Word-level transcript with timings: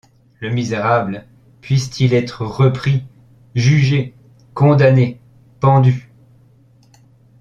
Le 0.39 0.49
misérable! 0.49 1.27
puisse-t-il 1.61 2.15
être 2.15 2.43
repris... 2.43 3.03
jugé... 3.53 4.15
condamné... 4.55 5.21
pendu... 5.59 6.11